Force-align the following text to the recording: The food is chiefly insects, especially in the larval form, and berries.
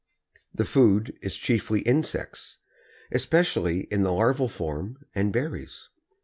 The 0.51 0.65
food 0.65 1.15
is 1.21 1.37
chiefly 1.37 1.81
insects, 1.81 2.57
especially 3.11 3.81
in 3.91 4.01
the 4.01 4.11
larval 4.11 4.49
form, 4.49 4.97
and 5.13 5.31
berries. 5.31 5.89